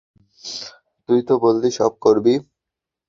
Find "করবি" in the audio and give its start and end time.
2.03-2.33